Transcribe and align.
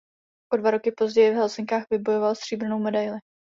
O 0.53 0.57
dva 0.57 0.71
roky 0.71 0.91
později 0.91 1.31
v 1.31 1.35
Helsinkách 1.35 1.85
vybojoval 1.89 2.35
stříbrnou 2.35 2.79
medaili. 2.79 3.19